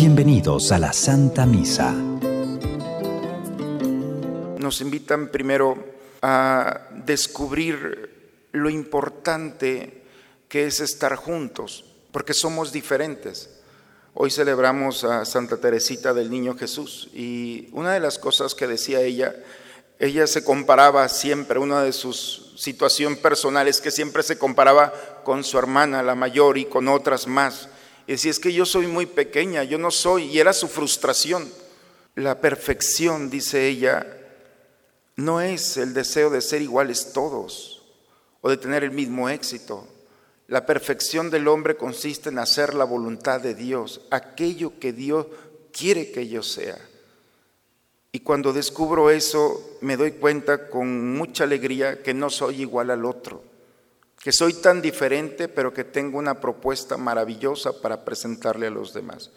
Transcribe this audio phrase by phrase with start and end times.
[0.00, 1.92] Bienvenidos a la Santa Misa.
[4.58, 5.76] Nos invitan primero
[6.22, 10.02] a descubrir lo importante
[10.48, 13.60] que es estar juntos, porque somos diferentes.
[14.14, 19.02] Hoy celebramos a Santa Teresita del Niño Jesús y una de las cosas que decía
[19.02, 19.36] ella,
[19.98, 24.94] ella se comparaba siempre, una de sus situaciones personales que siempre se comparaba
[25.24, 27.68] con su hermana, la mayor, y con otras más.
[28.10, 31.48] Y decía, es que yo soy muy pequeña, yo no soy, y era su frustración.
[32.16, 34.04] La perfección, dice ella,
[35.14, 37.84] no es el deseo de ser iguales todos
[38.40, 39.86] o de tener el mismo éxito.
[40.48, 45.28] La perfección del hombre consiste en hacer la voluntad de Dios, aquello que Dios
[45.72, 46.78] quiere que yo sea.
[48.10, 53.04] Y cuando descubro eso, me doy cuenta con mucha alegría que no soy igual al
[53.04, 53.44] otro,
[54.20, 59.30] que soy tan diferente, pero que tengo una propuesta maravillosa para presentarle a los demás.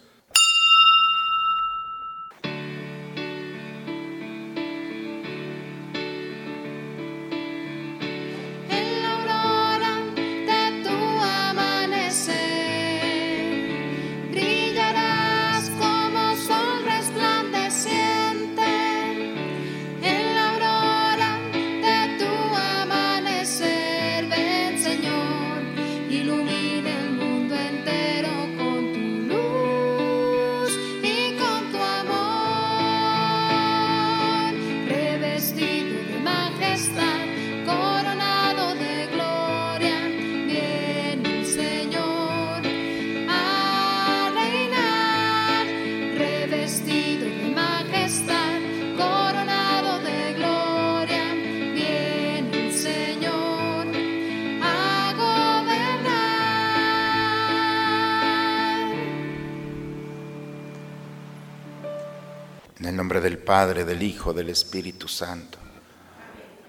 [63.44, 65.58] Padre, del Hijo, del Espíritu Santo.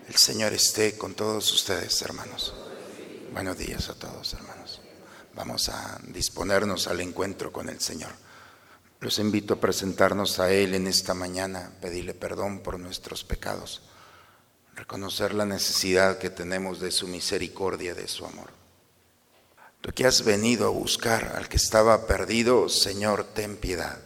[0.08, 2.54] El Señor esté con todos ustedes, hermanos.
[3.32, 4.82] Buenos días a todos, hermanos.
[5.34, 8.12] Vamos a disponernos al encuentro con el Señor.
[9.00, 13.82] Los invito a presentarnos a Él en esta mañana, pedirle perdón por nuestros pecados,
[14.76, 18.50] reconocer la necesidad que tenemos de su misericordia, de su amor.
[19.82, 24.00] Tú que has venido a buscar al que estaba perdido, Señor, ten piedad.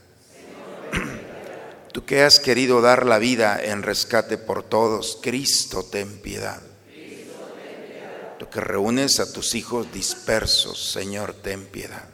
[1.99, 6.61] Tú que has querido dar la vida en rescate por todos, Cristo, ten piedad.
[8.39, 12.07] Tú que reúnes a tus hijos dispersos, Señor, ten piedad.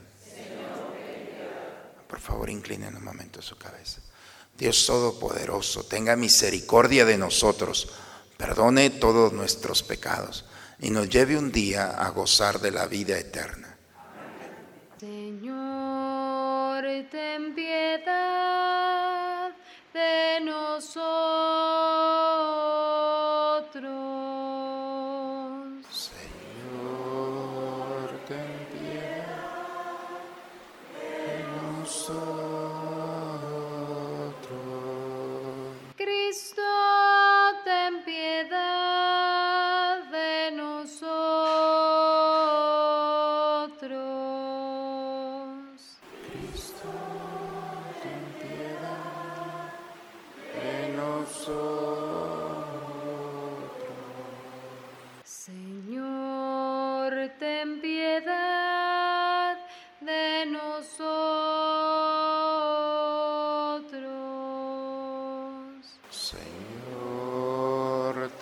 [2.07, 4.01] Por favor, inclinen un momento su cabeza.
[4.57, 7.89] Dios Todopoderoso, tenga misericordia de nosotros,
[8.37, 10.45] perdone todos nuestros pecados
[10.79, 13.77] y nos lleve un día a gozar de la vida eterna.
[14.99, 18.84] Señor, ten piedad
[19.95, 22.34] de nosotros.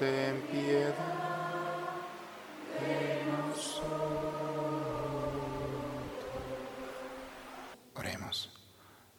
[0.04, 0.96] Ten piedad
[2.82, 3.84] de nosotros.
[7.96, 8.50] Oremos.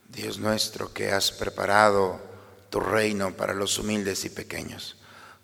[0.09, 2.21] Dios nuestro que has preparado
[2.69, 4.97] tu reino para los humildes y pequeños,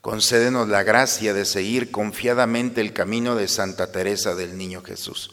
[0.02, 5.30] concédenos la gracia de seguir confiadamente el camino de Santa Teresa del Niño Jesús,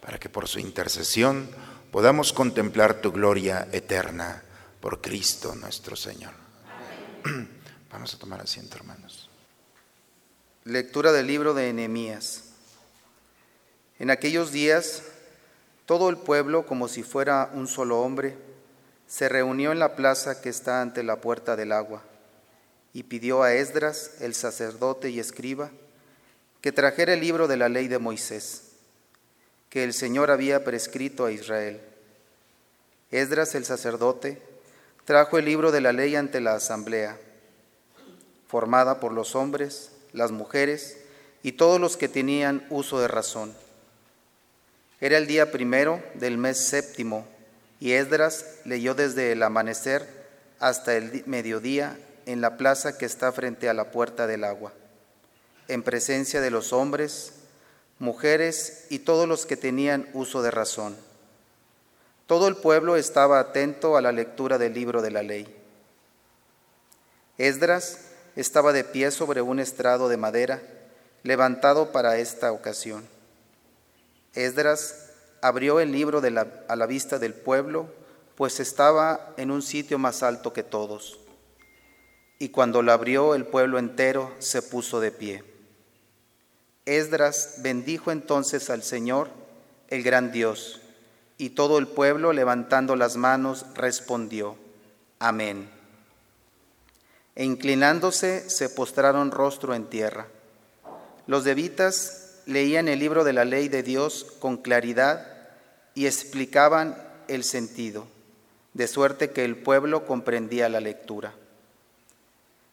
[0.00, 1.50] para que por su intercesión
[1.90, 4.42] podamos contemplar tu gloria eterna
[4.80, 6.32] por Cristo nuestro Señor.
[7.90, 9.29] Vamos a tomar asiento, hermanos.
[10.64, 12.44] Lectura del libro de Nehemías.
[13.98, 15.02] En aquellos días,
[15.86, 18.36] todo el pueblo, como si fuera un solo hombre,
[19.06, 22.02] se reunió en la plaza que está ante la puerta del agua
[22.92, 25.70] y pidió a Esdras, el sacerdote y escriba,
[26.60, 28.72] que trajera el libro de la ley de Moisés,
[29.70, 31.80] que el Señor había prescrito a Israel.
[33.10, 34.42] Esdras, el sacerdote,
[35.06, 37.18] trajo el libro de la ley ante la asamblea,
[38.46, 40.96] formada por los hombres, las mujeres
[41.42, 43.54] y todos los que tenían uso de razón.
[45.00, 47.26] Era el día primero del mes séptimo,
[47.78, 50.06] Y Esdras leyó desde el amanecer
[50.58, 54.74] hasta el di- mediodía en la plaza que está frente a la puerta del agua,
[55.68, 57.32] en presencia de los hombres,
[57.98, 60.94] mujeres y todos los que tenían uso de razón.
[62.26, 65.56] Todo el pueblo estaba atento a la lectura del libro de la ley.
[67.38, 67.98] Esdras
[68.40, 70.62] estaba de pie sobre un estrado de madera
[71.22, 73.06] levantado para esta ocasión.
[74.34, 75.10] Esdras
[75.42, 76.22] abrió el libro
[76.68, 77.92] a la vista del pueblo,
[78.36, 81.20] pues estaba en un sitio más alto que todos.
[82.38, 85.44] Y cuando lo abrió el pueblo entero se puso de pie.
[86.86, 89.28] Esdras bendijo entonces al Señor,
[89.88, 90.80] el gran Dios,
[91.36, 94.56] y todo el pueblo levantando las manos respondió,
[95.18, 95.79] Amén.
[97.40, 100.26] E inclinándose se postraron rostro en tierra.
[101.26, 105.26] Los levitas leían el libro de la ley de Dios con claridad
[105.94, 108.06] y explicaban el sentido,
[108.74, 111.32] de suerte que el pueblo comprendía la lectura.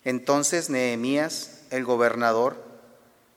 [0.03, 2.61] Entonces Nehemías, el gobernador,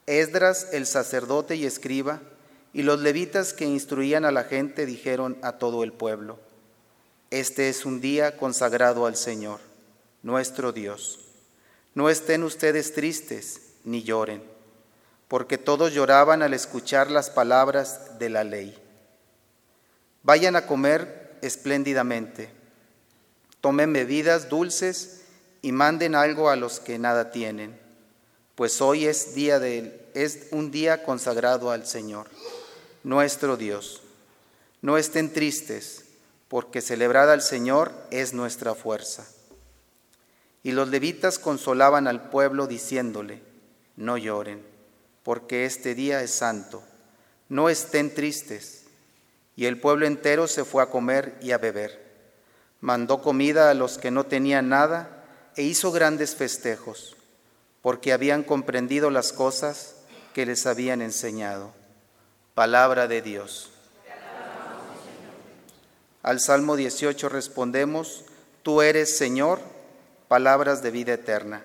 [0.06, 2.18] Esdras, el sacerdote y escriba,
[2.72, 6.40] y los levitas que instruían a la gente dijeron a todo el pueblo,
[7.30, 9.69] Este es un día consagrado al Señor,
[10.22, 11.20] nuestro Dios.
[11.94, 14.42] No estén ustedes tristes ni lloren,
[15.28, 18.76] porque todos lloraban al escuchar las palabras de la ley.
[20.22, 22.50] Vayan a comer espléndidamente,
[23.60, 25.22] tomen bebidas dulces
[25.62, 27.78] y manden algo a los que nada tienen,
[28.54, 32.28] pues hoy es día de, es un día consagrado al Señor,
[33.02, 34.02] nuestro Dios.
[34.82, 36.04] No estén tristes,
[36.48, 39.26] porque celebrar al Señor es nuestra fuerza.
[40.62, 43.42] Y los levitas consolaban al pueblo diciéndole,
[43.96, 44.62] no lloren,
[45.22, 46.82] porque este día es santo,
[47.48, 48.84] no estén tristes.
[49.56, 52.10] Y el pueblo entero se fue a comer y a beber.
[52.80, 55.24] Mandó comida a los que no tenían nada
[55.56, 57.16] e hizo grandes festejos,
[57.82, 59.96] porque habían comprendido las cosas
[60.34, 61.72] que les habían enseñado.
[62.54, 63.70] Palabra de Dios.
[66.22, 68.24] Al Salmo 18 respondemos,
[68.62, 69.60] Tú eres Señor,
[70.30, 71.64] palabras de vida eterna.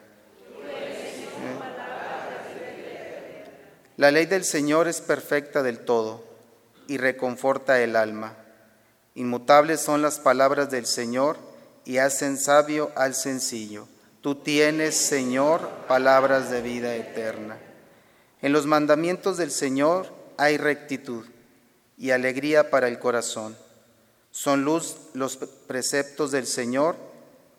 [3.96, 6.24] La ley del Señor es perfecta del todo
[6.88, 8.36] y reconforta el alma.
[9.14, 11.38] Inmutables son las palabras del Señor
[11.86, 13.88] y hacen sabio al sencillo.
[14.22, 17.60] Tú tienes, Señor, palabras de vida eterna.
[18.42, 20.08] En los mandamientos del Señor
[20.38, 21.24] hay rectitud
[22.00, 23.56] y alegría para el corazón.
[24.32, 27.14] Son luz los preceptos del Señor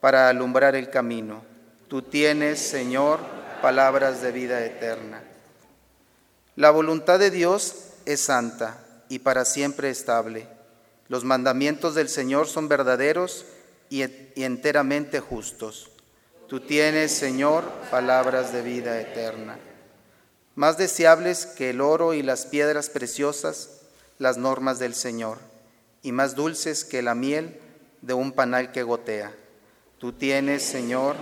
[0.06, 1.42] para alumbrar el camino.
[1.88, 3.18] Tú tienes, Señor,
[3.60, 5.20] palabras de vida eterna.
[6.54, 10.46] La voluntad de Dios es santa y para siempre estable.
[11.08, 13.46] Los mandamientos del Señor son verdaderos
[13.90, 14.02] y,
[14.36, 15.90] enteramente justos.
[16.46, 19.58] Tú tienes, Señor, palabras de vida eterna.
[20.54, 23.80] Más deseables que el oro y las piedras preciosas,
[24.18, 25.38] las normas del Señor,
[26.02, 27.58] y más dulces que la miel
[28.02, 29.34] de un panal que gotea.
[30.06, 31.16] Tú tienes, Señor,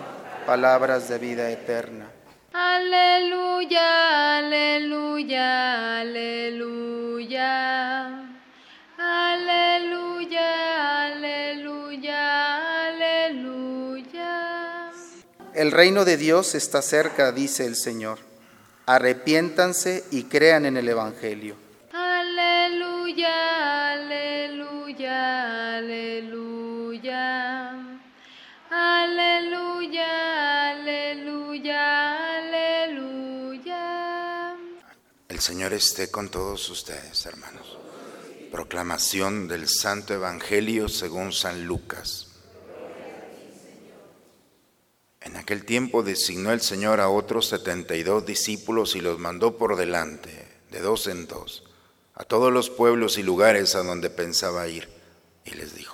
[0.45, 2.05] palabras de vida eterna.
[2.53, 7.49] Aleluya, aleluya, aleluya.
[8.99, 14.91] Aleluya, aleluya, aleluya.
[15.55, 18.19] El reino de Dios está cerca, dice el Señor.
[18.85, 21.57] Arrepiéntanse y crean en el Evangelio.
[21.91, 27.84] Aleluya, aleluya, aleluya.
[28.77, 33.77] Aleluya, aleluya, aleluya.
[35.29, 37.79] El Señor esté con todos ustedes, hermanos.
[38.51, 42.33] Proclamación del Santo Evangelio según San Lucas.
[45.21, 49.57] En aquel tiempo designó el Señor a otros setenta y dos discípulos y los mandó
[49.57, 51.63] por delante, de dos en dos,
[52.15, 54.89] a todos los pueblos y lugares a donde pensaba ir.
[55.45, 55.94] Y les dijo,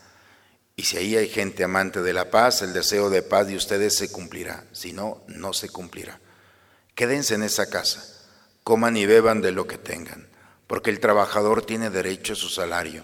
[0.75, 3.95] Y si ahí hay gente amante de la paz, el deseo de paz de ustedes
[3.95, 4.65] se cumplirá.
[4.71, 6.19] Si no, no se cumplirá.
[6.95, 8.03] Quédense en esa casa,
[8.63, 10.27] coman y beban de lo que tengan,
[10.67, 13.03] porque el trabajador tiene derecho a su salario.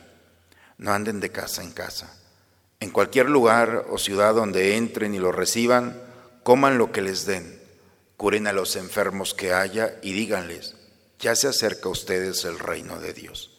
[0.77, 2.13] No anden de casa en casa.
[2.79, 5.99] En cualquier lugar o ciudad donde entren y lo reciban,
[6.43, 7.59] coman lo que les den,
[8.17, 10.75] curen a los enfermos que haya y díganles,
[11.19, 13.57] ya se acerca a ustedes el reino de Dios.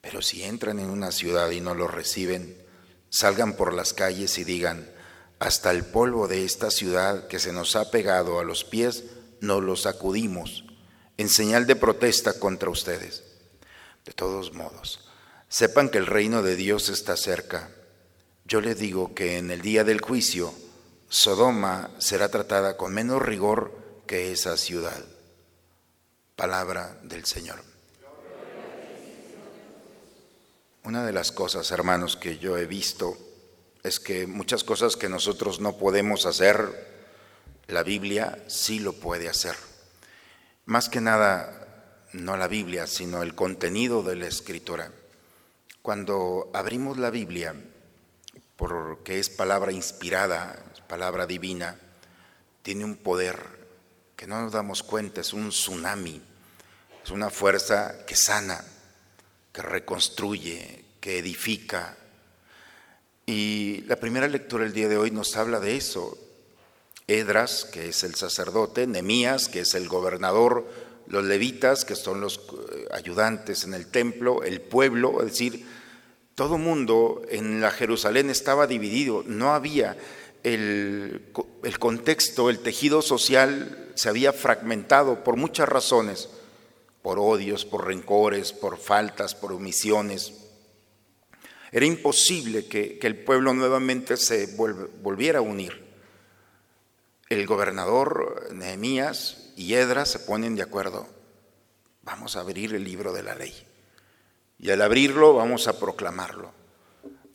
[0.00, 2.56] Pero si entran en una ciudad y no lo reciben,
[3.10, 4.90] salgan por las calles y digan,
[5.38, 9.04] hasta el polvo de esta ciudad que se nos ha pegado a los pies,
[9.40, 10.64] no lo sacudimos,
[11.16, 13.22] en señal de protesta contra ustedes.
[14.04, 15.08] De todos modos,
[15.48, 17.70] sepan que el reino de Dios está cerca.
[18.44, 20.52] Yo les digo que en el día del juicio,
[21.08, 25.04] Sodoma será tratada con menos rigor que esa ciudad.
[26.36, 27.67] Palabra del Señor.
[30.84, 33.16] Una de las cosas, hermanos, que yo he visto
[33.82, 36.88] es que muchas cosas que nosotros no podemos hacer,
[37.66, 39.54] la Biblia sí lo puede hacer.
[40.64, 44.92] Más que nada, no la Biblia, sino el contenido de la Escritura.
[45.82, 47.54] Cuando abrimos la Biblia,
[48.56, 50.58] porque es palabra inspirada,
[50.88, 51.78] palabra divina,
[52.62, 53.36] tiene un poder
[54.16, 56.20] que no nos damos cuenta, es un tsunami,
[57.04, 58.64] es una fuerza que sana,
[59.58, 61.96] que reconstruye, que edifica.
[63.26, 66.16] Y la primera lectura del día de hoy nos habla de eso.
[67.08, 70.64] Edras, que es el sacerdote, Nemías, que es el gobernador,
[71.08, 75.66] los levitas, que son los eh, ayudantes en el templo, el pueblo, es decir,
[76.36, 79.96] todo mundo en la Jerusalén estaba dividido, no había
[80.44, 81.32] el,
[81.64, 86.28] el contexto, el tejido social se había fragmentado por muchas razones
[87.02, 90.32] por odios, por rencores, por faltas, por omisiones.
[91.70, 95.86] Era imposible que, el pueblo nuevamente se volviera a unir.
[97.28, 101.06] El gobernador Nehemías y Edra se ponen de acuerdo.
[102.02, 103.54] Vamos a abrir el libro de la ley.
[104.58, 106.52] Y al abrirlo vamos a proclamarlo.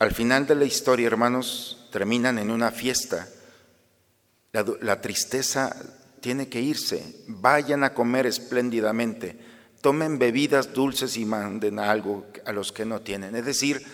[0.00, 3.28] Al final de la historia, hermanos, terminan en una fiesta.
[4.52, 5.74] la tristeza
[6.20, 7.24] tiene que irse.
[7.28, 9.53] Vayan a comer espléndidamente
[9.84, 13.36] tomen bebidas dulces y manden algo a los que no tienen.
[13.36, 13.84] Es decir,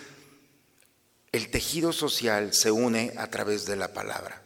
[1.32, 4.40] el tejido social se une a través de la palabra.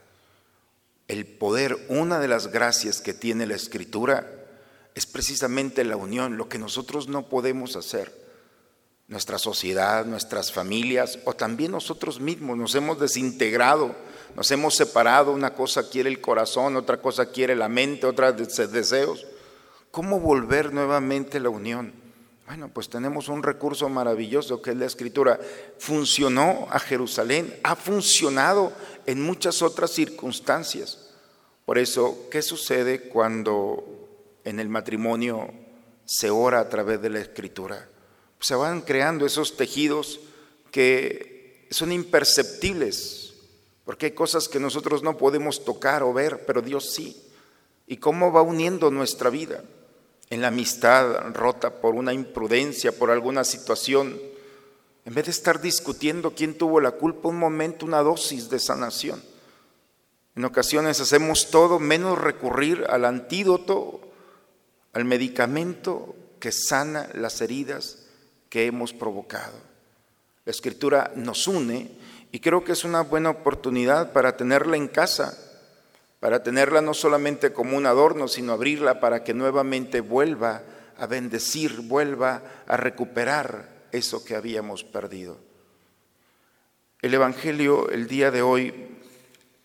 [1.07, 4.27] El poder, una de las gracias que tiene la escritura
[4.95, 8.11] es precisamente la unión, lo que nosotros no podemos hacer.
[9.07, 13.95] Nuestra sociedad, nuestras familias o también nosotros mismos nos hemos desintegrado,
[14.35, 19.27] nos hemos separado, una cosa quiere el corazón, otra cosa quiere la mente, otra deseos.
[19.95, 21.93] ¿Cómo volver nuevamente la unión?
[22.49, 25.39] Bueno, pues tenemos un recurso maravilloso que es la escritura.
[25.79, 28.73] Funcionó a Jerusalén, ha funcionado
[29.07, 31.11] en muchas otras circunstancias.
[31.65, 33.85] Por eso, ¿qué sucede cuando
[34.43, 35.55] en el matrimonio
[36.05, 37.89] se ora a través de la escritura?
[38.37, 40.19] Pues se van creando esos tejidos
[40.73, 43.35] que son imperceptibles,
[43.85, 47.31] porque hay cosas que nosotros no podemos tocar o ver, pero Dios sí.
[47.87, 49.63] ¿Y cómo va uniendo nuestra vida?
[50.31, 54.19] En la amistad rota por una imprudencia, por alguna situación,
[55.05, 59.23] en vez de estar discutiendo quién tuvo la culpa, un momento, una dosis de sanación.
[60.35, 64.01] En ocasiones hacemos todo menos recurrir al antídoto,
[64.93, 68.07] al medicamento que sana las heridas
[68.49, 69.55] que hemos provocado.
[70.45, 71.91] La escritura nos une
[72.33, 75.39] y creo que es una buena oportunidad para tenerla en casa
[76.25, 80.63] para tenerla no solamente como un adorno, sino abrirla para que nuevamente vuelva
[80.97, 85.39] a bendecir, vuelva a recuperar eso que habíamos perdido.
[87.03, 88.73] El Evangelio el día de hoy,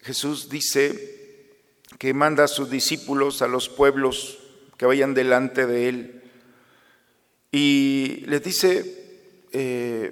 [0.02, 1.62] Jesús dice
[1.98, 4.40] que manda a sus discípulos, a los pueblos
[4.76, 6.24] que vayan delante de Él,
[7.54, 10.12] y les dice, eh,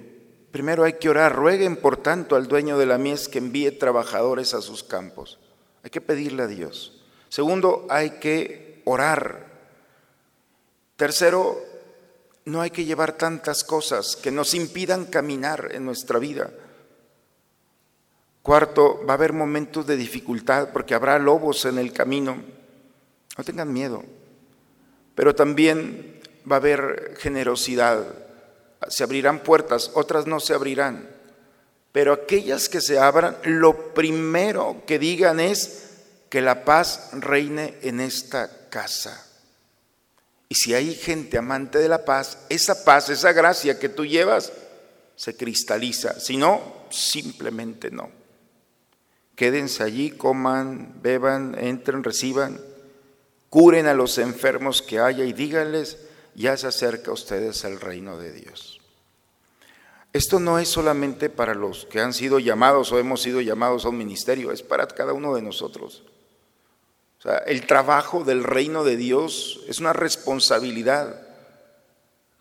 [0.50, 4.54] primero hay que orar, rueguen por tanto al dueño de la mies que envíe trabajadores
[4.54, 5.38] a sus campos.
[5.88, 6.92] Hay que pedirle a Dios.
[7.30, 9.46] Segundo, hay que orar.
[10.96, 11.58] Tercero,
[12.44, 16.50] no hay que llevar tantas cosas que nos impidan caminar en nuestra vida.
[18.42, 22.36] Cuarto, va a haber momentos de dificultad porque habrá lobos en el camino.
[23.38, 24.04] No tengan miedo.
[25.14, 28.04] Pero también va a haber generosidad.
[28.88, 31.17] Se abrirán puertas, otras no se abrirán.
[31.92, 35.84] Pero aquellas que se abran, lo primero que digan es
[36.28, 39.26] que la paz reine en esta casa.
[40.48, 44.52] Y si hay gente amante de la paz, esa paz, esa gracia que tú llevas,
[45.16, 46.18] se cristaliza.
[46.20, 48.10] Si no, simplemente no.
[49.34, 52.60] Quédense allí, coman, beban, entren, reciban,
[53.50, 55.98] curen a los enfermos que haya y díganles,
[56.34, 58.77] ya se acerca a ustedes el reino de Dios.
[60.12, 63.90] Esto no es solamente para los que han sido llamados o hemos sido llamados a
[63.90, 66.04] un ministerio, es para cada uno de nosotros.
[67.46, 71.20] El trabajo del reino de Dios es una responsabilidad.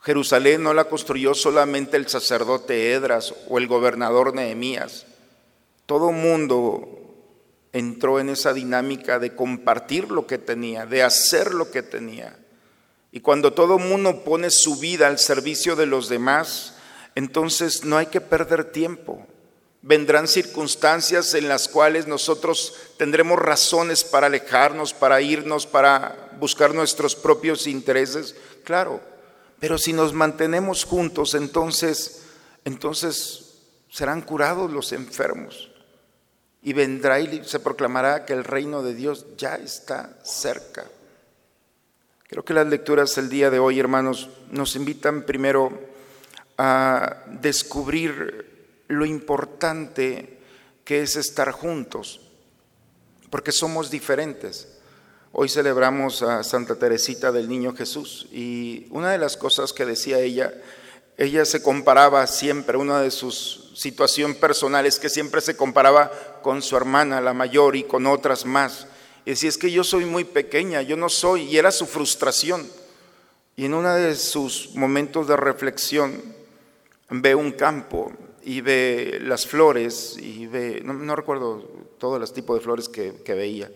[0.01, 5.05] Jerusalén no la construyó solamente el sacerdote Edras o el gobernador Nehemías.
[5.85, 6.97] Todo mundo
[7.73, 12.37] entró en esa dinámica de compartir lo que tenía, de hacer lo que tenía.
[13.11, 16.76] Y cuando todo mundo pone su vida al servicio de los demás,
[17.17, 19.25] entonces no hay que perder tiempo.
[19.81, 27.15] Vendrán circunstancias en las cuales nosotros tendremos razones para alejarnos, para irnos, para buscar nuestros
[27.15, 29.01] propios intereses, claro.
[29.59, 32.21] Pero si nos mantenemos juntos, entonces,
[32.65, 33.55] entonces
[33.89, 35.71] serán curados los enfermos.
[36.61, 40.85] Y vendrá y se proclamará que el reino de Dios ya está cerca.
[42.27, 45.86] Creo que las lecturas del día de hoy, hermanos, nos invitan primero
[46.57, 50.39] a descubrir lo importante
[50.83, 52.21] que es estar juntos,
[53.29, 54.67] porque somos diferentes.
[55.33, 60.19] Hoy celebramos a Santa Teresita del Niño Jesús y una de las cosas que decía
[60.19, 60.53] ella,
[61.17, 66.11] ella se comparaba siempre, una de sus situaciones personales que siempre se comparaba
[66.41, 68.87] con su hermana, la mayor, y con otras más.
[69.25, 72.67] Y decía, es que yo soy muy pequeña, yo no soy, y era su frustración.
[73.55, 76.36] Y en uno de sus momentos de reflexión
[77.09, 78.11] ve un campo
[78.43, 81.59] y ve las flores, y ve, no, recuerdo
[81.97, 83.71] todos los tipos de flores que, que veía,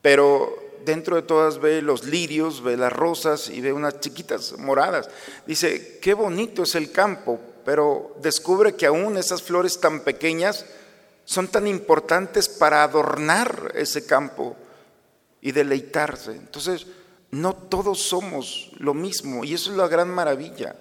[0.00, 5.08] pero dentro de todas ve los lirios, ve las rosas y ve unas chiquitas moradas.
[5.46, 10.66] Dice, qué bonito es el campo, pero descubre que aún esas flores tan pequeñas
[11.24, 14.56] son tan importantes para adornar ese campo
[15.40, 16.32] y deleitarse.
[16.32, 16.86] Entonces,
[17.30, 20.76] no todos somos lo mismo y eso es la gran maravilla.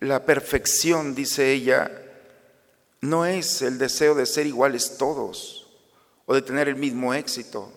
[0.00, 1.90] La perfección, dice ella,
[3.02, 5.68] no es el deseo de ser iguales todos
[6.24, 7.70] o de tener el mismo éxito.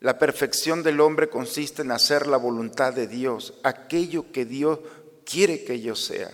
[0.00, 4.78] La perfección del hombre consiste en hacer la voluntad de Dios, aquello que Dios
[5.24, 6.30] quiere que yo sea.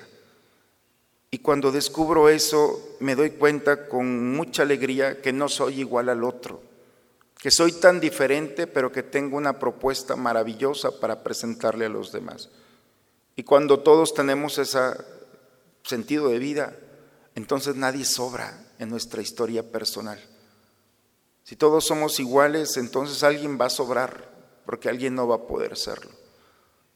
[1.31, 6.23] Y cuando descubro eso, me doy cuenta con mucha alegría que no soy igual al
[6.23, 6.63] otro,
[7.39, 12.51] que soy tan diferente, pero que tengo una propuesta maravillosa para presentarle a los demás.
[13.35, 14.79] Y cuando todos tenemos ese
[15.85, 16.77] sentido de vida,
[17.35, 20.19] entonces nadie sobra en nuestra historia personal.
[21.45, 24.33] Si todos somos iguales, entonces alguien va a sobrar,
[24.65, 26.11] porque alguien no va a poder serlo.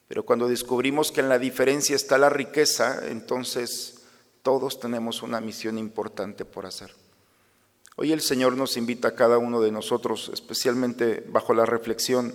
[0.08, 4.00] Pero cuando descubrimos que en la diferencia está la riqueza, entonces
[4.42, 6.94] todos tenemos una misión importante por hacer.
[7.96, 12.34] Hoy el Señor nos invita a cada uno de nosotros, especialmente bajo la reflexión,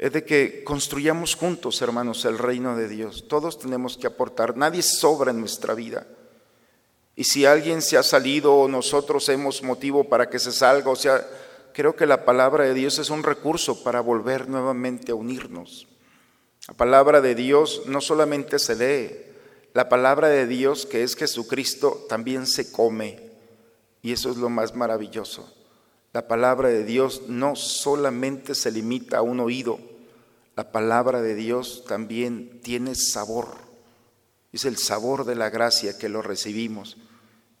[0.00, 3.26] es de que construyamos juntos, hermanos, el reino de Dios.
[3.28, 6.06] Todos tenemos que aportar, nadie sobra en nuestra vida.
[7.14, 10.96] Y si alguien se ha salido o nosotros hemos motivo para que se salga, o
[10.96, 11.28] sea,
[11.74, 15.86] creo que la palabra de Dios es un recurso para volver nuevamente a unirnos.
[16.66, 19.30] La palabra de Dios no solamente se lee,
[19.74, 23.20] la palabra de Dios que es Jesucristo también se come.
[24.00, 25.54] Y eso es lo más maravilloso.
[26.14, 29.89] La palabra de Dios no solamente se limita a un oído,
[30.60, 33.56] la palabra de Dios también tiene sabor.
[34.52, 36.98] Es el sabor de la gracia que lo recibimos.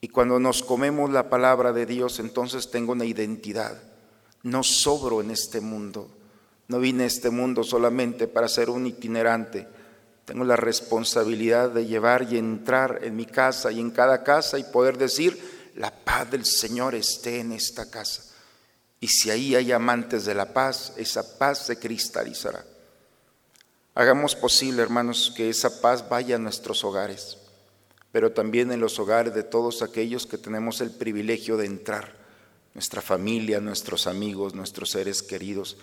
[0.02, 3.82] Y cuando nos comemos la palabra de Dios, entonces tengo una identidad.
[4.42, 6.10] No sobro en este mundo.
[6.68, 9.66] No vine a este mundo solamente para ser un itinerante.
[10.26, 14.64] Tengo la responsabilidad de llevar y entrar en mi casa y en cada casa y
[14.64, 18.24] poder decir, la paz del Señor esté en esta casa.
[19.00, 22.62] Y si ahí hay amantes de la paz, esa paz se cristalizará.
[23.94, 27.38] Hagamos posible, hermanos, que esa paz vaya a nuestros hogares
[28.12, 32.12] pero también en los hogares de todos aquellos que tenemos el privilegio de entrar,
[32.74, 35.76] nuestra familia, nuestros amigos, nuestros seres queridos,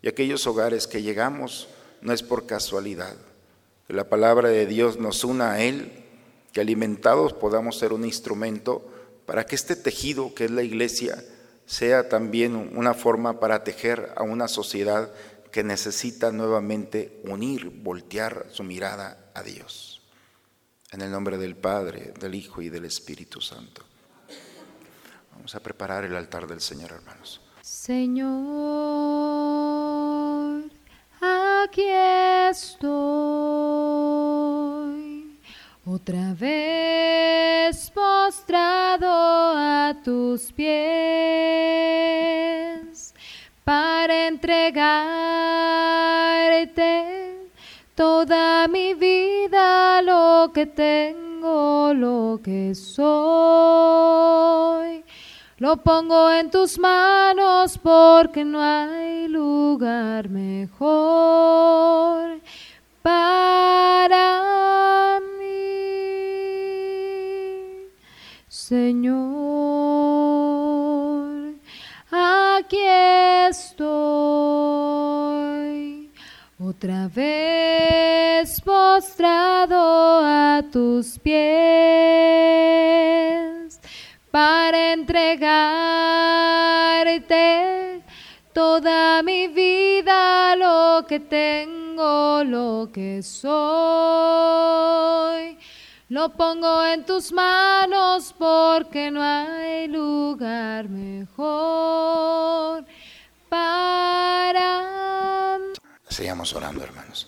[0.00, 1.68] y aquellos hogares que llegamos
[2.00, 3.14] no es por casualidad,
[3.86, 5.92] que la palabra de Dios nos una a Él,
[6.52, 8.86] que alimentados podamos ser un instrumento
[9.26, 11.24] para que este tejido que es la iglesia
[11.66, 15.10] sea también una forma para tejer a una sociedad
[15.52, 20.00] que necesita nuevamente unir, voltear su mirada a Dios.
[20.90, 23.84] En el nombre del Padre, del Hijo y del Espíritu Santo.
[25.32, 27.40] Vamos a preparar el altar del Señor, hermanos.
[27.60, 28.30] Señor,
[31.20, 31.86] aquí
[32.50, 32.88] estoy,
[35.84, 41.82] otra vez postrado a tus pies
[43.64, 44.82] para entregarte
[47.94, 53.04] toda mi vida, lo que tengo, lo que soy,
[55.58, 62.40] Lo pongo en tus manos porque no hay lugar mejor
[63.00, 64.40] para
[65.38, 65.44] mí,
[68.48, 69.91] Señor.
[76.82, 81.38] Otra vez postrado a tus pies
[84.32, 85.62] para entregarte
[88.52, 93.52] toda mi vida, lo que tengo, lo que soy.
[96.08, 102.84] Lo pongo en tus manos porque no hay lugar mejor
[103.48, 105.11] para.
[106.12, 107.26] Sigamos orando, hermanos,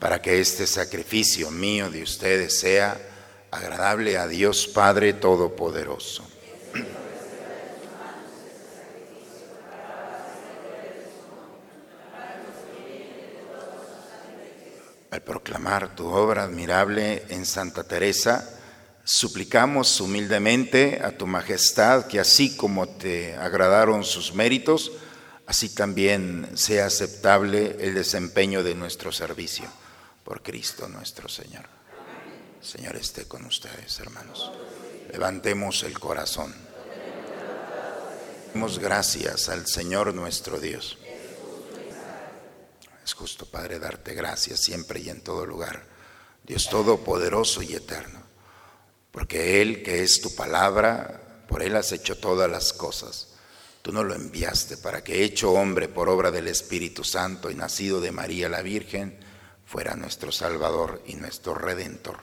[0.00, 2.98] para que este sacrificio mío de ustedes sea
[3.50, 6.26] agradable a Dios Padre Todopoderoso.
[15.10, 18.48] Al proclamar tu obra admirable en Santa Teresa,
[19.04, 24.90] suplicamos humildemente a tu majestad que así como te agradaron sus méritos,
[25.46, 29.66] así también sea aceptable el desempeño de nuestro servicio
[30.24, 31.66] por Cristo nuestro Señor.
[32.60, 34.52] Señor esté con ustedes, hermanos.
[35.10, 36.54] Levantemos el corazón.
[38.54, 40.98] Demos gracias al Señor nuestro Dios.
[43.04, 45.84] Es justo, Padre, darte gracias siempre y en todo lugar,
[46.44, 48.22] Dios Todopoderoso y Eterno,
[49.10, 53.31] porque Él, que es tu palabra, por Él has hecho todas las cosas.
[53.82, 58.00] Tú no lo enviaste para que, hecho hombre por obra del Espíritu Santo y nacido
[58.00, 59.18] de María la Virgen,
[59.66, 62.18] fuera nuestro Salvador y nuestro Redentor.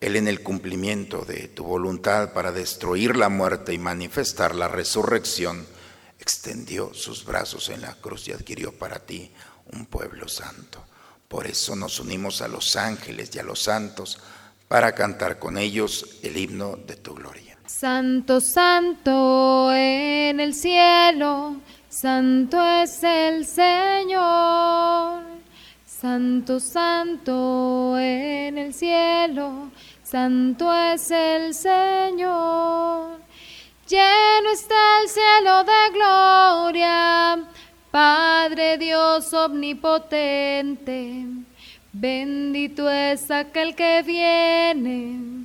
[0.00, 5.66] Él en el cumplimiento de tu voluntad para destruir la muerte y manifestar la resurrección,
[6.18, 9.32] extendió sus brazos en la cruz y adquirió para ti
[9.72, 10.84] un pueblo santo.
[11.28, 14.18] Por eso nos unimos a los ángeles y a los santos
[14.68, 17.53] para cantar con ellos el himno de tu gloria.
[17.66, 21.56] Santo, santo en el cielo,
[21.88, 25.22] santo es el Señor.
[25.86, 29.70] Santo, santo en el cielo,
[30.02, 33.20] santo es el Señor.
[33.88, 37.48] Lleno está el cielo de gloria,
[37.90, 41.24] Padre Dios omnipotente.
[41.94, 45.43] Bendito es aquel que viene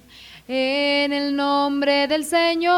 [0.52, 2.70] en el nombre del Señor.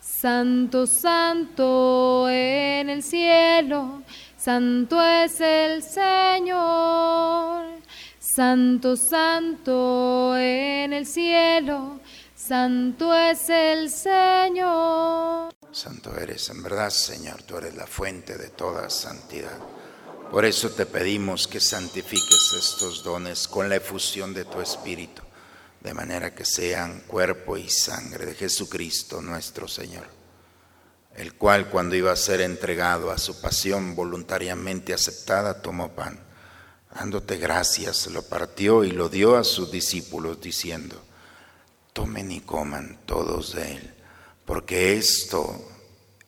[0.00, 4.02] Santo, santo en el cielo,
[4.36, 7.64] santo es el Señor.
[8.20, 11.98] Santo, santo en el cielo,
[12.36, 15.52] santo es el Señor.
[15.72, 19.58] Santo eres, en verdad, Señor, tú eres la fuente de toda santidad.
[20.32, 25.20] Por eso te pedimos que santifiques estos dones con la efusión de tu Espíritu,
[25.82, 30.06] de manera que sean cuerpo y sangre de Jesucristo nuestro Señor,
[31.16, 36.18] el cual cuando iba a ser entregado a su pasión voluntariamente aceptada, tomó pan,
[36.94, 40.98] dándote gracias, lo partió y lo dio a sus discípulos, diciendo,
[41.92, 43.94] tomen y coman todos de él,
[44.46, 45.62] porque esto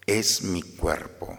[0.04, 1.38] es mi cuerpo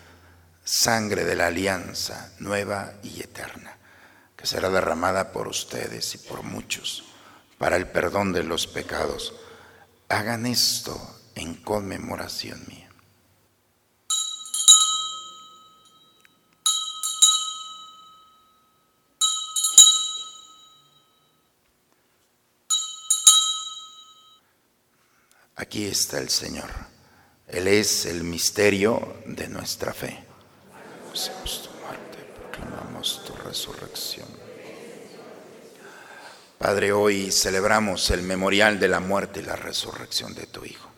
[0.71, 3.77] sangre de la alianza nueva y eterna,
[4.37, 7.03] que será derramada por ustedes y por muchos
[7.57, 9.33] para el perdón de los pecados.
[10.07, 10.97] Hagan esto
[11.35, 12.89] en conmemoración mía.
[25.57, 26.69] Aquí está el Señor.
[27.49, 30.30] Él es el misterio de nuestra fe.
[31.11, 34.29] Anunciamos tu muerte, proclamamos tu resurrección.
[36.57, 40.89] Padre, hoy celebramos el memorial de la muerte y la resurrección de tu Hijo.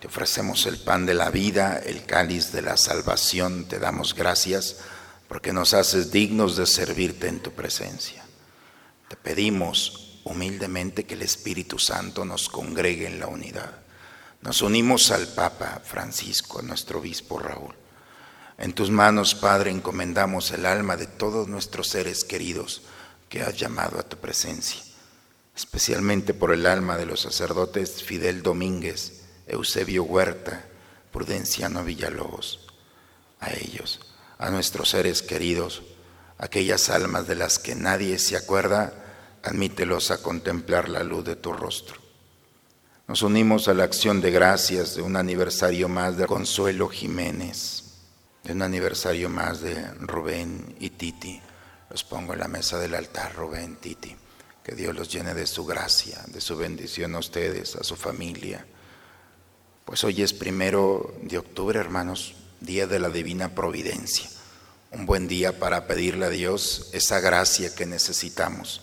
[0.00, 3.68] Te ofrecemos el pan de la vida, el cáliz de la salvación.
[3.68, 4.76] Te damos gracias
[5.28, 8.24] porque nos haces dignos de servirte en tu presencia.
[9.08, 13.82] Te pedimos humildemente que el Espíritu Santo nos congregue en la unidad
[14.40, 17.74] Nos unimos al Papa Francisco, a nuestro obispo Raúl.
[18.58, 22.82] En tus manos, Padre, encomendamos el alma de todos nuestros seres queridos
[23.28, 24.82] que has llamado a tu presencia,
[25.56, 30.64] especialmente por el alma de los sacerdotes Fidel Domínguez, Eusebio Huerta,
[31.12, 32.66] Prudenciano Villalobos.
[33.38, 34.00] A ellos,
[34.38, 35.82] a nuestros seres queridos,
[36.36, 38.92] aquellas almas de las que nadie se acuerda,
[39.44, 42.00] admítelos a contemplar la luz de tu rostro.
[43.06, 47.87] Nos unimos a la acción de gracias de un aniversario más de Consuelo Jiménez,
[48.42, 51.40] de un aniversario más de Rubén y Titi.
[51.90, 54.16] Los pongo en la mesa del altar, Rubén, Titi.
[54.62, 58.66] Que Dios los llene de su gracia, de su bendición a ustedes, a su familia.
[59.84, 64.28] Pues hoy es primero de octubre, hermanos, día de la divina providencia.
[64.90, 68.82] Un buen día para pedirle a Dios esa gracia que necesitamos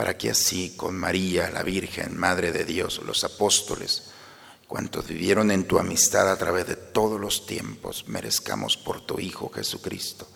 [0.00, 4.04] para que así con María, la Virgen, Madre de Dios, los apóstoles,
[4.70, 9.50] cuantos vivieron en tu amistad a través de todos los tiempos, merezcamos por tu Hijo
[9.50, 10.28] Jesucristo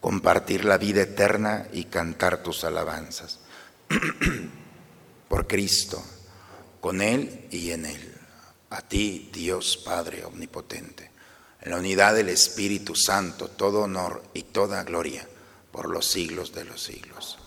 [0.00, 3.40] compartir la vida eterna y cantar tus alabanzas.
[5.28, 6.02] por Cristo,
[6.80, 8.14] con Él y en Él.
[8.70, 11.10] A ti, Dios Padre Omnipotente,
[11.60, 15.28] en la unidad del Espíritu Santo, todo honor y toda gloria
[15.72, 17.38] por los siglos de los siglos.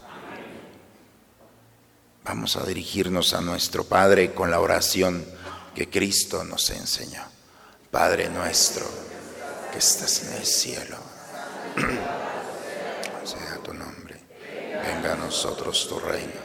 [2.23, 5.26] Vamos a dirigirnos a nuestro Padre con la oración
[5.78, 7.22] que Cristo nos enseñó.
[7.92, 8.84] Padre nuestro
[9.72, 10.98] que estás en el cielo,
[13.24, 14.20] sea tu nombre,
[14.84, 16.42] venga a nosotros tu reino,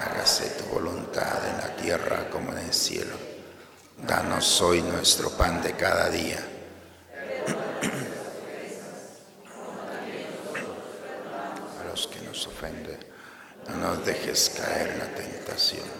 [0.00, 3.14] hágase tu voluntad en la tierra como en el cielo.
[4.04, 6.40] Danos hoy nuestro pan de cada día
[13.68, 15.99] no nos dejes caer en la tentación.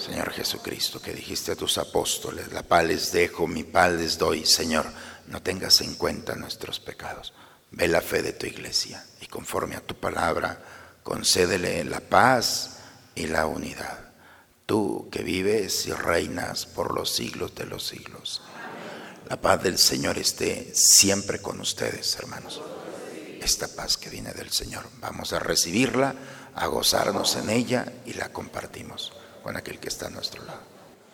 [0.00, 4.46] Señor Jesucristo, que dijiste a tus apóstoles, la paz les dejo, mi paz les doy.
[4.46, 4.86] Señor,
[5.26, 7.34] no tengas en cuenta nuestros pecados.
[7.70, 10.58] Ve la fe de tu iglesia y conforme a tu palabra,
[11.02, 12.78] concédele la paz
[13.14, 13.98] y la unidad.
[14.64, 18.40] Tú que vives y reinas por los siglos de los siglos.
[19.28, 22.62] La paz del Señor esté siempre con ustedes, hermanos.
[23.42, 24.86] Esta paz que viene del Señor.
[24.98, 26.14] Vamos a recibirla
[26.54, 30.60] a gozarnos en ella y la compartimos con aquel que está a nuestro lado.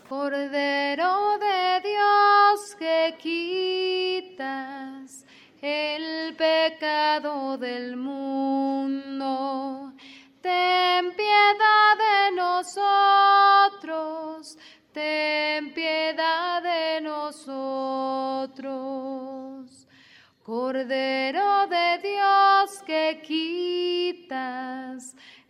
[0.09, 5.25] Cordero de Dios que quitas
[5.61, 9.93] el pecado del mundo,
[10.41, 12.87] ten piedad de nosotros,
[14.93, 17.57] ten piedad de nosotros.
[20.45, 25.17] Cordero de Dios que quitas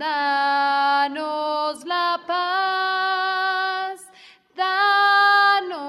[0.00, 4.00] danos la paz,
[4.56, 5.84] danos,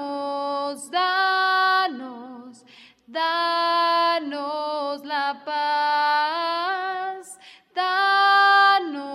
[0.90, 2.62] danos,
[3.06, 7.38] danos la paz,
[7.74, 9.06] danos,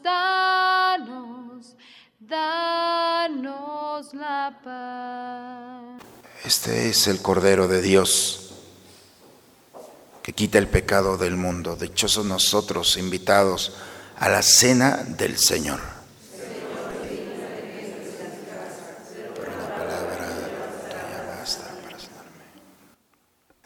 [0.00, 1.74] danos,
[2.20, 6.00] danos la paz.
[6.44, 8.52] Este es el Cordero de Dios
[10.22, 11.74] que quita el pecado del mundo.
[11.74, 13.72] Dichosos nosotros invitados
[14.16, 15.80] a la cena del Señor.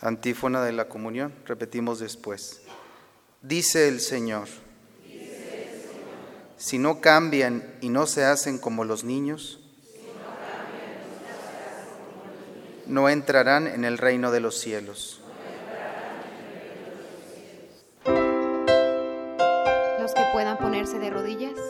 [0.00, 2.60] Antífona de la comunión, repetimos después.
[3.42, 4.48] Dice el Señor,
[6.56, 9.60] si no cambian y no se hacen como los niños,
[12.86, 15.20] no entrarán en el reino de los cielos.
[20.86, 21.67] De rodillas.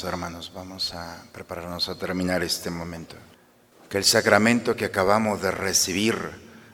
[0.00, 3.14] Hermanos, vamos a prepararnos a terminar este momento.
[3.90, 6.16] Que el sacramento que acabamos de recibir,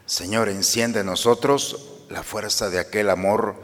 [0.07, 3.57] Señor, enciende en nosotros la fuerza de aquel amor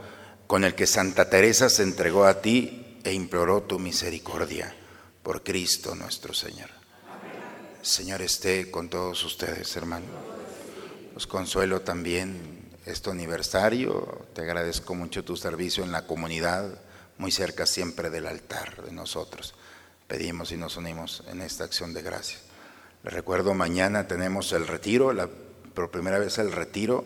[0.48, 4.74] con el que Santa Teresa se entregó a ti e imploró tu misericordia
[5.22, 6.70] por Cristo nuestro Señor.
[7.80, 10.06] Señor esté con todos ustedes, hermano.
[11.14, 14.26] Os consuelo también este aniversario.
[14.34, 16.80] Te agradezco mucho tu servicio en la comunidad
[17.18, 19.54] muy cerca siempre del altar de nosotros.
[20.06, 22.42] Pedimos y nos unimos en esta acción de gracias.
[23.02, 25.28] Les recuerdo, mañana tenemos el retiro, la,
[25.74, 27.04] por primera vez el retiro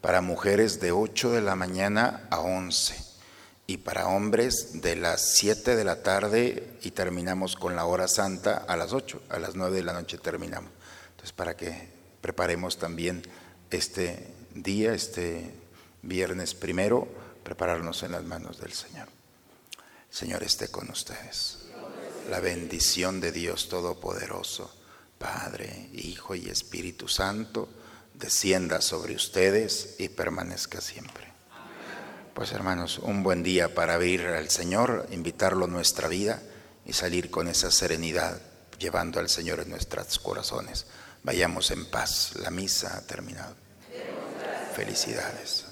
[0.00, 2.96] para mujeres de 8 de la mañana a 11
[3.66, 8.56] y para hombres de las 7 de la tarde y terminamos con la hora santa
[8.56, 10.70] a las 8, a las 9 de la noche terminamos.
[11.10, 11.88] Entonces, para que
[12.20, 13.22] preparemos también
[13.70, 15.54] este día, este
[16.02, 17.08] viernes primero,
[17.42, 19.17] prepararnos en las manos del Señor.
[20.10, 21.58] Señor esté con ustedes.
[22.30, 24.74] La bendición de Dios Todopoderoso,
[25.18, 27.68] Padre, Hijo y Espíritu Santo,
[28.14, 31.28] descienda sobre ustedes y permanezca siempre.
[32.34, 36.42] Pues hermanos, un buen día para abrir al Señor, invitarlo a nuestra vida
[36.84, 38.40] y salir con esa serenidad,
[38.78, 40.86] llevando al Señor en nuestros corazones.
[41.22, 42.32] Vayamos en paz.
[42.36, 43.54] La misa ha terminado.
[44.74, 45.67] Felicidades.